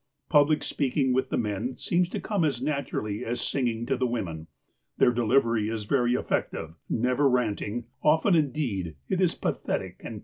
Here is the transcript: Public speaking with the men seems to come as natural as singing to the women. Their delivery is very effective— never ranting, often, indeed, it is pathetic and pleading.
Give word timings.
Public 0.29 0.63
speaking 0.63 1.13
with 1.13 1.29
the 1.29 1.37
men 1.37 1.77
seems 1.77 2.09
to 2.09 2.19
come 2.19 2.43
as 2.43 2.59
natural 2.59 3.07
as 3.23 3.39
singing 3.39 3.85
to 3.85 3.95
the 3.95 4.07
women. 4.07 4.47
Their 4.97 5.11
delivery 5.11 5.69
is 5.69 5.83
very 5.83 6.15
effective— 6.15 6.73
never 6.89 7.29
ranting, 7.29 7.85
often, 8.01 8.33
indeed, 8.33 8.95
it 9.09 9.21
is 9.21 9.35
pathetic 9.35 9.97
and 9.99 10.05
pleading. 10.15 10.19